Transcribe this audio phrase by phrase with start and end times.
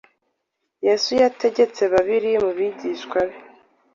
[0.85, 3.37] Yesu yategetse babiri mu bigishwa be